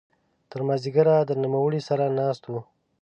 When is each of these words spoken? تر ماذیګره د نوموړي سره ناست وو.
تر 0.51 0.59
ماذیګره 0.67 1.15
د 1.25 1.31
نوموړي 1.41 1.81
سره 1.89 2.05
ناست 2.19 2.43
وو. 2.47 2.59